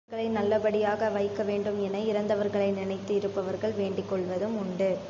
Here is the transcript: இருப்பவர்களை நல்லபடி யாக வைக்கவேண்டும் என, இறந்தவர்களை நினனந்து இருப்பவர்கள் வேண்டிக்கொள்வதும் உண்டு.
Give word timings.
இருப்பவர்களை 0.09 0.37
நல்லபடி 0.37 0.79
யாக 0.79 1.09
வைக்கவேண்டும் 1.09 1.77
என, 1.83 1.99
இறந்தவர்களை 2.01 2.69
நினனந்து 2.71 3.13
இருப்பவர்கள் 3.15 3.77
வேண்டிக்கொள்வதும் 3.77 4.57
உண்டு. 4.57 4.91